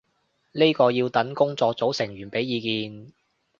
[0.53, 3.13] 呢個要等工作組成員畀意見